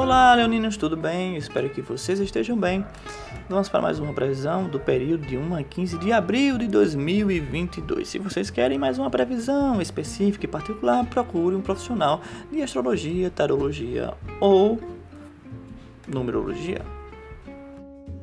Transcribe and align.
Olá, 0.00 0.34
leoninos, 0.34 0.78
tudo 0.78 0.96
bem? 0.96 1.36
Espero 1.36 1.68
que 1.68 1.82
vocês 1.82 2.18
estejam 2.20 2.56
bem. 2.56 2.86
Vamos 3.50 3.68
para 3.68 3.82
mais 3.82 3.98
uma 3.98 4.14
previsão 4.14 4.66
do 4.66 4.80
período 4.80 5.26
de 5.26 5.36
1 5.36 5.54
a 5.56 5.62
15 5.62 5.98
de 5.98 6.10
abril 6.10 6.56
de 6.56 6.66
2022. 6.68 8.08
Se 8.08 8.18
vocês 8.18 8.48
querem 8.48 8.78
mais 8.78 8.98
uma 8.98 9.10
previsão 9.10 9.78
específica 9.78 10.46
e 10.46 10.48
particular, 10.48 11.04
procure 11.04 11.54
um 11.54 11.60
profissional 11.60 12.22
de 12.50 12.62
astrologia, 12.62 13.30
tarologia 13.30 14.14
ou 14.40 14.80
numerologia. 16.08 16.80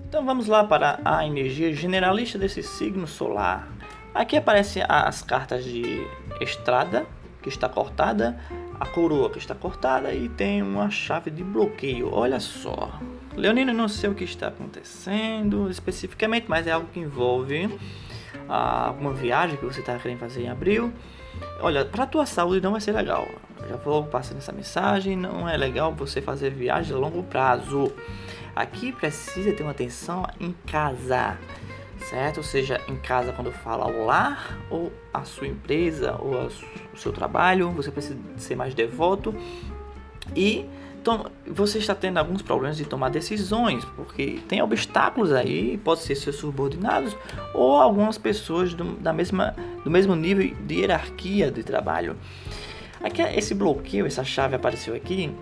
Então 0.10 0.26
vamos 0.26 0.48
lá 0.48 0.64
para 0.64 1.00
a 1.06 1.28
energia 1.28 1.72
generalista 1.76 2.40
desse 2.40 2.64
signo 2.64 3.06
solar. 3.06 3.68
Aqui 4.16 4.36
aparecem 4.36 4.82
as 4.90 5.22
cartas 5.22 5.64
de 5.64 6.04
estrada, 6.42 7.06
que 7.40 7.50
está 7.50 7.70
cortada, 7.70 8.36
a 8.80 8.86
coroa 8.86 9.30
que 9.30 9.38
está 9.38 9.56
cortada 9.56 10.14
e 10.14 10.30
tem 10.30 10.62
uma 10.62 10.90
chave 10.90 11.32
de 11.32 11.44
bloqueio. 11.44 12.14
Olha 12.14 12.40
só. 12.40 13.00
Leonino, 13.36 13.74
não 13.74 13.88
sei 13.88 14.10
o 14.10 14.16
que 14.16 14.24
está 14.24 14.48
acontecendo 14.48 15.70
especificamente, 15.70 16.46
mas 16.48 16.68
é 16.68 16.72
algo 16.72 16.88
que 16.92 17.00
envolve 17.00 17.78
ah, 18.50 18.88
alguma 18.88 19.14
viagem 19.14 19.58
que 19.58 19.66
você 19.66 19.80
está 19.80 19.98
querendo 19.98 20.20
fazer 20.20 20.44
em 20.44 20.50
abril. 20.50 20.92
Olha, 21.60 21.86
para 21.86 22.04
a 22.04 22.08
tua 22.08 22.26
saúde 22.26 22.62
não 22.62 22.72
vai 22.72 22.82
ser 22.82 22.92
legal. 22.92 23.28
Já 23.70 23.76
vou 23.76 24.04
passando 24.06 24.38
essa 24.38 24.52
mensagem. 24.52 25.16
Não 25.16 25.48
é 25.48 25.56
legal 25.58 25.94
você 25.94 26.22
fazer 26.22 26.52
viagem 26.52 26.96
a 26.96 27.00
longo 27.00 27.24
prazo. 27.24 27.92
Aqui 28.56 28.92
precisa 28.92 29.54
ter 29.54 29.64
uma 29.64 29.72
atenção 29.72 30.26
em 30.40 30.52
casa 30.66 31.38
certo? 32.10 32.44
Seja, 32.44 32.82
em 32.88 32.96
casa 32.96 33.34
quando 33.34 33.52
fala 33.52 33.86
ao 33.86 34.06
lar 34.06 34.58
ou 34.70 34.92
a 35.14 35.24
sua 35.24 35.48
empresa 35.48 36.16
ou 36.20 36.50
o 36.94 36.98
seu 36.98 37.12
trabalho, 37.12 37.72
você 37.72 37.92
precisa 37.92 38.18
ser 38.38 38.56
mais 38.56 38.74
devoto 38.74 39.36
e 40.36 40.68
então, 41.08 41.26
você 41.46 41.78
está 41.78 41.96
tendo 41.96 42.18
alguns 42.18 42.42
problemas 42.42 42.76
de 42.76 42.84
tomar 42.84 43.08
decisões, 43.08 43.86
porque 43.96 44.42
tem 44.46 44.62
obstáculos 44.62 45.32
aí, 45.32 45.78
pode 45.78 46.02
ser 46.02 46.16
seus 46.16 46.36
subordinados 46.36 47.16
ou 47.54 47.78
algumas 47.78 48.18
pessoas 48.18 48.74
do, 48.74 48.84
da 48.98 49.14
mesma, 49.14 49.56
do 49.86 49.90
mesmo 49.90 50.18
nível 50.18 50.54
de 50.66 50.76
hierarquia 50.76 51.50
de 51.50 51.64
trabalho. 51.64 52.18
Aqui, 53.02 53.22
esse 53.22 53.56
bloqueio, 53.56 54.06
essa 54.06 54.26
chave 54.26 54.56
apareceu 54.56 54.94
aqui, 54.94 55.34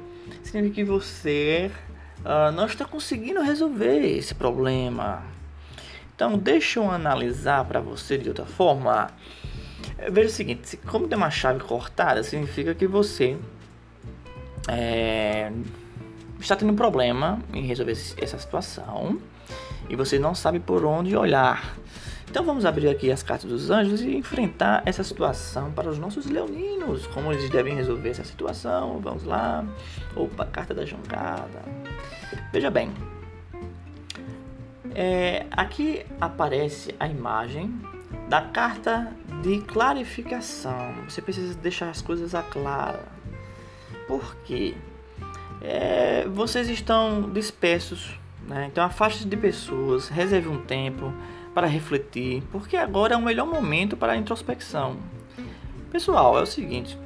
significa 0.44 0.76
que 0.76 0.84
você 0.84 1.72
uh, 2.20 2.52
não 2.52 2.68
está 2.68 2.86
conseguindo 2.86 3.42
resolver 3.42 4.06
esse 4.06 4.36
problema, 4.36 5.24
então, 6.16 6.38
deixa 6.38 6.80
eu 6.80 6.90
analisar 6.90 7.66
para 7.66 7.82
você 7.82 8.18
de 8.18 8.30
outra 8.30 8.46
forma. 8.46 9.10
Veja 10.10 10.30
o 10.30 10.32
seguinte: 10.32 10.78
como 10.78 11.08
tem 11.08 11.18
uma 11.18 11.30
chave 11.30 11.60
cortada, 11.60 12.24
significa 12.24 12.74
que 12.74 12.88
você 12.88 13.38
é, 14.70 15.52
está 16.40 16.56
tendo 16.56 16.72
um 16.72 16.76
problema 16.76 17.40
em 17.54 17.64
resolver 17.66 17.92
essa 18.18 18.38
situação 18.38 19.20
e 19.90 19.96
você 19.96 20.18
não 20.18 20.34
sabe 20.34 20.60
por 20.60 20.86
onde 20.86 21.16
olhar. 21.18 21.76
Então 22.30 22.44
vamos 22.44 22.66
abrir 22.66 22.90
aqui 22.90 23.12
as 23.12 23.22
cartas 23.22 23.50
dos 23.50 23.70
anjos 23.70 24.02
e 24.02 24.16
enfrentar 24.16 24.82
essa 24.86 25.04
situação 25.04 25.72
para 25.72 25.90
os 25.90 26.00
nossos 26.00 26.26
leoninos. 26.26 27.06
Como 27.08 27.32
eles 27.32 27.50
devem 27.50 27.76
resolver 27.76 28.10
essa 28.10 28.24
situação? 28.24 29.00
Vamos 29.00 29.24
lá. 29.24 29.64
Opa, 30.16 30.46
carta 30.46 30.74
da 30.74 30.86
jangada. 30.86 31.62
Veja 32.52 32.72
bem, 32.72 32.92
é, 34.96 35.46
aqui 35.52 36.06
aparece 36.22 36.96
a 37.00 37.08
imagem 37.08 37.80
da 38.30 38.42
carta 38.42 39.14
de 39.44 39.60
clarificação. 39.60 40.94
Você 41.08 41.22
precisa 41.22 41.54
deixar 41.56 41.90
as 41.90 42.02
coisas 42.02 42.34
a 42.34 42.42
clara. 42.42 43.04
Por 44.08 44.36
quê? 44.46 44.74
É, 45.62 46.26
vocês 46.30 46.70
estão 46.70 47.30
dispersos, 47.30 48.18
né? 48.48 48.68
então 48.72 48.84
afaste 48.84 49.26
de 49.26 49.36
pessoas, 49.36 50.08
reserve 50.08 50.48
um 50.48 50.62
tempo 50.62 51.14
para 51.54 51.68
refletir, 51.68 52.44
porque 52.52 52.78
agora 52.78 53.16
é 53.16 53.18
o 53.18 53.22
melhor 53.22 53.48
momento 53.48 53.98
para 53.98 54.14
a 54.14 54.18
introspecção. 54.18 54.98
Pessoal, 55.92 56.38
é 56.38 56.42
o 56.42 56.46
seguinte: 56.46 56.98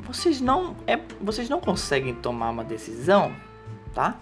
vocês 0.00 0.40
não, 0.40 0.76
é, 0.86 0.98
vocês 1.20 1.48
não 1.48 1.60
conseguem 1.60 2.14
tomar 2.14 2.50
uma 2.50 2.64
decisão, 2.64 3.32
tá? 3.94 4.20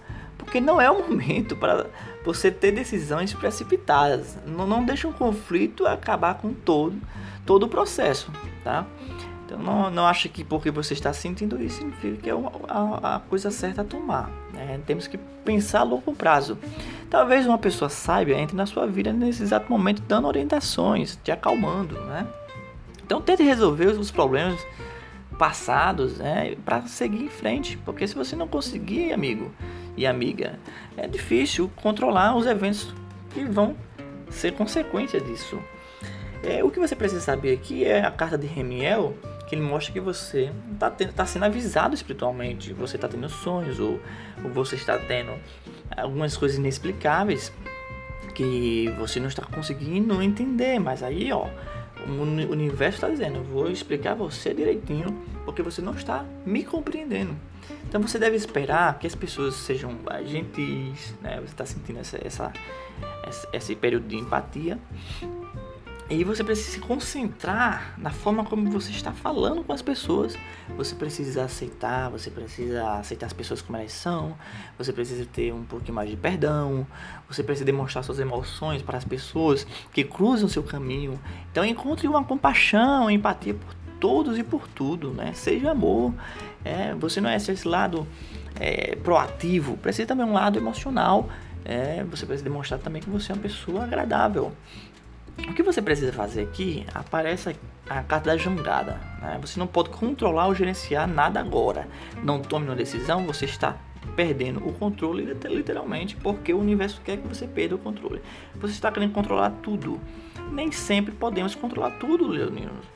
Porque 0.54 0.64
não 0.64 0.80
é 0.80 0.88
o 0.88 1.08
momento 1.08 1.56
para 1.56 1.86
você 2.24 2.48
ter 2.48 2.70
decisões 2.70 3.34
precipitadas. 3.34 4.38
Não, 4.46 4.64
não 4.64 4.84
deixa 4.84 5.08
um 5.08 5.12
conflito 5.12 5.84
acabar 5.84 6.34
com 6.34 6.54
todo, 6.54 6.96
todo 7.44 7.64
o 7.64 7.68
processo, 7.68 8.30
tá? 8.62 8.86
Então 9.44 9.58
não, 9.58 9.90
não 9.90 10.06
acha 10.06 10.28
que 10.28 10.44
porque 10.44 10.70
você 10.70 10.94
está 10.94 11.12
sentindo 11.12 11.60
isso 11.60 11.78
significa 11.78 12.16
que 12.22 12.30
é 12.30 12.34
a, 12.68 13.16
a 13.16 13.18
coisa 13.18 13.50
certa 13.50 13.82
a 13.82 13.84
tomar. 13.84 14.30
Né? 14.52 14.80
Temos 14.86 15.08
que 15.08 15.18
pensar 15.44 15.80
a 15.80 15.82
longo 15.82 16.14
prazo. 16.14 16.56
Talvez 17.10 17.48
uma 17.48 17.58
pessoa 17.58 17.88
saiba 17.88 18.30
entre 18.30 18.56
na 18.56 18.64
sua 18.64 18.86
vida 18.86 19.12
nesse 19.12 19.42
exato 19.42 19.68
momento 19.68 20.02
dando 20.02 20.28
orientações, 20.28 21.18
te 21.24 21.32
acalmando, 21.32 22.00
né? 22.02 22.28
Então 23.04 23.20
tente 23.20 23.42
resolver 23.42 23.86
os 23.86 24.12
problemas 24.12 24.64
passados, 25.36 26.18
né, 26.18 26.54
para 26.64 26.82
seguir 26.82 27.24
em 27.24 27.28
frente, 27.28 27.76
porque 27.78 28.06
se 28.06 28.14
você 28.14 28.36
não 28.36 28.46
conseguir, 28.46 29.12
amigo 29.12 29.50
e 29.96 30.06
amiga, 30.06 30.58
é 30.96 31.06
difícil 31.06 31.70
controlar 31.76 32.36
os 32.36 32.46
eventos 32.46 32.94
que 33.32 33.44
vão 33.44 33.76
ser 34.30 34.52
consequência 34.52 35.20
disso. 35.20 35.58
É, 36.42 36.62
o 36.62 36.70
que 36.70 36.78
você 36.78 36.94
precisa 36.94 37.20
saber 37.20 37.54
aqui 37.54 37.84
é 37.84 38.04
a 38.04 38.10
carta 38.10 38.36
de 38.36 38.46
Remiel, 38.46 39.14
que 39.48 39.54
ele 39.54 39.62
mostra 39.62 39.92
que 39.92 40.00
você 40.00 40.52
está 40.72 40.90
tá 40.90 41.26
sendo 41.26 41.44
avisado 41.44 41.94
espiritualmente, 41.94 42.72
você 42.72 42.96
está 42.96 43.08
tendo 43.08 43.28
sonhos 43.28 43.80
ou, 43.80 44.00
ou 44.42 44.50
você 44.50 44.74
está 44.74 44.98
tendo 44.98 45.32
algumas 45.96 46.36
coisas 46.36 46.58
inexplicáveis 46.58 47.52
que 48.34 48.92
você 48.98 49.20
não 49.20 49.28
está 49.28 49.44
conseguindo 49.44 50.20
entender, 50.20 50.78
mas 50.78 51.02
aí, 51.02 51.32
ó, 51.32 51.46
o 52.06 52.52
universo 52.52 52.96
está 52.96 53.08
dizendo, 53.08 53.36
eu 53.36 53.44
vou 53.44 53.70
explicar 53.70 54.14
você 54.14 54.52
direitinho, 54.52 55.16
porque 55.44 55.62
você 55.62 55.80
não 55.80 55.94
está 55.94 56.24
me 56.44 56.64
compreendendo. 56.64 57.36
Então 57.88 58.00
você 58.00 58.18
deve 58.18 58.36
esperar 58.36 58.98
que 58.98 59.06
as 59.06 59.14
pessoas 59.14 59.54
sejam 59.54 59.96
gentis, 60.26 61.14
né? 61.22 61.36
Você 61.36 61.52
está 61.52 61.64
sentindo 61.64 62.00
essa, 62.00 62.18
essa, 62.24 62.52
esse 63.52 63.74
período 63.74 64.06
de 64.06 64.16
empatia 64.16 64.78
e 66.08 66.22
você 66.22 66.44
precisa 66.44 66.70
se 66.72 66.80
concentrar 66.80 67.94
na 67.96 68.10
forma 68.10 68.44
como 68.44 68.70
você 68.70 68.90
está 68.90 69.10
falando 69.12 69.64
com 69.64 69.72
as 69.72 69.80
pessoas. 69.80 70.36
Você 70.76 70.94
precisa 70.94 71.44
aceitar, 71.44 72.10
você 72.10 72.30
precisa 72.30 72.98
aceitar 72.98 73.26
as 73.26 73.32
pessoas 73.32 73.62
como 73.62 73.78
elas 73.78 73.92
são. 73.92 74.36
Você 74.76 74.92
precisa 74.92 75.24
ter 75.24 75.52
um 75.52 75.64
pouquinho 75.64 75.94
mais 75.94 76.10
de 76.10 76.16
perdão. 76.16 76.86
Você 77.26 77.42
precisa 77.42 77.64
demonstrar 77.64 78.04
suas 78.04 78.18
emoções 78.18 78.82
para 78.82 78.98
as 78.98 79.04
pessoas 79.04 79.66
que 79.94 80.04
cruzam 80.04 80.46
seu 80.46 80.62
caminho. 80.62 81.18
Então 81.50 81.64
encontre 81.64 82.06
uma 82.06 82.22
compaixão, 82.22 83.10
empatia 83.10 83.54
por 83.54 83.74
todos 83.98 84.36
e 84.36 84.42
por 84.42 84.68
tudo, 84.68 85.10
né? 85.10 85.32
Seja 85.32 85.70
amor. 85.70 86.12
É, 86.62 86.94
você 86.94 87.18
não 87.18 87.30
é 87.30 87.36
esse 87.36 87.66
lado 87.66 88.06
é, 88.60 88.94
proativo, 88.96 89.78
precisa 89.78 90.06
também 90.06 90.26
um 90.26 90.34
lado 90.34 90.58
emocional. 90.58 91.30
É, 91.64 92.04
você 92.04 92.26
precisa 92.26 92.44
demonstrar 92.44 92.78
também 92.78 93.00
que 93.00 93.08
você 93.08 93.32
é 93.32 93.34
uma 93.34 93.40
pessoa 93.40 93.84
agradável. 93.84 94.52
O 95.38 95.52
que 95.52 95.62
você 95.62 95.82
precisa 95.82 96.12
fazer 96.12 96.42
aqui, 96.42 96.86
aparece 96.94 97.56
a 97.88 98.02
carta 98.02 98.30
da 98.30 98.36
jangada. 98.36 99.00
Né? 99.20 99.38
Você 99.40 99.58
não 99.58 99.66
pode 99.66 99.90
controlar 99.90 100.46
ou 100.46 100.54
gerenciar 100.54 101.06
nada 101.06 101.40
agora. 101.40 101.88
Não 102.22 102.40
tome 102.40 102.66
uma 102.66 102.76
decisão, 102.76 103.26
você 103.26 103.44
está 103.44 103.76
perdendo 104.16 104.66
o 104.66 104.72
controle 104.72 105.24
literalmente, 105.44 106.14
porque 106.16 106.52
o 106.52 106.58
universo 106.58 107.00
quer 107.04 107.16
que 107.18 107.26
você 107.26 107.46
perda 107.46 107.74
o 107.74 107.78
controle. 107.78 108.22
Você 108.56 108.74
está 108.74 108.90
querendo 108.90 109.12
controlar 109.12 109.50
tudo. 109.62 110.00
Nem 110.52 110.70
sempre 110.70 111.12
podemos 111.12 111.54
controlar 111.54 111.92
tudo, 111.92 112.26
leoninos. 112.26 112.86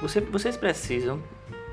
Você, 0.00 0.20
vocês 0.20 0.56
precisam 0.56 1.22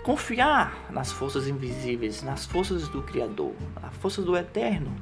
confiar 0.04 0.88
nas 0.92 1.12
forças 1.12 1.48
invisíveis, 1.48 2.21
nas 2.21 2.45
forças 2.45 2.88
do 2.89 3.01
Criador, 3.01 3.54
nas 3.81 3.95
forças 3.95 4.24
do 4.24 4.36
Eterno. 4.36 4.94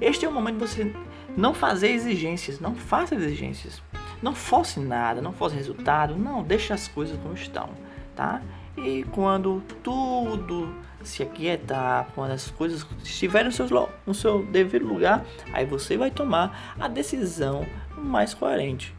Este 0.00 0.24
é 0.24 0.28
o 0.28 0.32
momento 0.32 0.58
de 0.58 0.66
você 0.66 0.94
não 1.36 1.54
fazer 1.54 1.90
exigências, 1.90 2.58
não 2.60 2.74
faça 2.74 3.14
exigências. 3.14 3.80
Não 4.22 4.34
force 4.34 4.80
nada, 4.80 5.20
não 5.20 5.32
force 5.32 5.54
resultado, 5.54 6.16
não, 6.16 6.42
deixe 6.42 6.72
as 6.72 6.88
coisas 6.88 7.18
como 7.20 7.34
estão, 7.34 7.70
tá? 8.16 8.42
E 8.76 9.04
quando 9.12 9.62
tudo 9.82 10.74
se 11.02 11.22
aquietar, 11.22 12.08
quando 12.14 12.32
as 12.32 12.50
coisas 12.50 12.86
estiverem 13.02 13.46
no 13.46 13.52
seu, 13.52 13.88
no 14.06 14.14
seu 14.14 14.44
devido 14.44 14.86
lugar, 14.86 15.24
aí 15.52 15.64
você 15.64 15.96
vai 15.96 16.10
tomar 16.10 16.74
a 16.78 16.88
decisão 16.88 17.66
mais 17.96 18.34
coerente. 18.34 18.94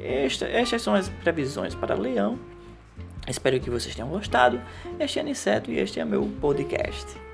Esta, 0.00 0.46
estas 0.46 0.82
são 0.82 0.94
as 0.94 1.08
previsões 1.08 1.74
para 1.74 1.94
Leão. 1.94 2.38
Espero 3.26 3.60
que 3.60 3.70
vocês 3.70 3.94
tenham 3.94 4.08
gostado. 4.08 4.60
Este 4.98 5.18
é 5.18 5.22
Aniceto 5.22 5.70
e 5.70 5.78
este 5.78 6.00
é 6.00 6.04
meu 6.04 6.24
podcast. 6.40 7.27